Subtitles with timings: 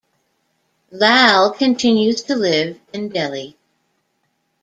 [0.89, 3.55] Lal continues to live in Delhi.